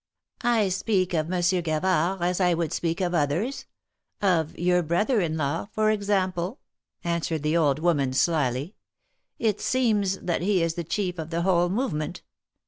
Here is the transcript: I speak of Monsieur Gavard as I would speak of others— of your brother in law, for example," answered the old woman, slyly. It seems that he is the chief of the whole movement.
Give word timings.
I 0.41 0.69
speak 0.69 1.13
of 1.13 1.29
Monsieur 1.29 1.61
Gavard 1.61 2.23
as 2.23 2.41
I 2.41 2.55
would 2.55 2.73
speak 2.73 3.01
of 3.01 3.13
others— 3.13 3.67
of 4.39 4.57
your 4.57 4.81
brother 4.81 5.21
in 5.21 5.37
law, 5.37 5.67
for 5.73 5.91
example," 5.91 6.59
answered 7.03 7.43
the 7.43 7.55
old 7.55 7.77
woman, 7.77 8.11
slyly. 8.13 8.73
It 9.37 9.61
seems 9.61 10.17
that 10.17 10.41
he 10.41 10.63
is 10.63 10.73
the 10.73 10.83
chief 10.83 11.19
of 11.19 11.29
the 11.29 11.43
whole 11.43 11.69
movement. 11.69 12.23